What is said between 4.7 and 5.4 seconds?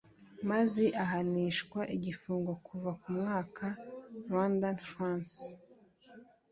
francs